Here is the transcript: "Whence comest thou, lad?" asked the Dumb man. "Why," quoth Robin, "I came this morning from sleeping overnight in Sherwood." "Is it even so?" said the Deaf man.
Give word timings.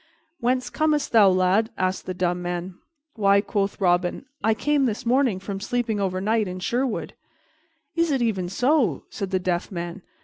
"Whence 0.39 0.71
comest 0.71 1.11
thou, 1.11 1.29
lad?" 1.29 1.69
asked 1.77 2.07
the 2.07 2.15
Dumb 2.15 2.41
man. 2.41 2.73
"Why," 3.13 3.39
quoth 3.39 3.79
Robin, 3.79 4.25
"I 4.43 4.55
came 4.55 4.85
this 4.87 5.05
morning 5.05 5.37
from 5.39 5.59
sleeping 5.59 5.99
overnight 5.99 6.47
in 6.47 6.59
Sherwood." 6.59 7.13
"Is 7.95 8.09
it 8.09 8.19
even 8.19 8.49
so?" 8.49 9.03
said 9.11 9.29
the 9.29 9.37
Deaf 9.37 9.71
man. 9.71 10.01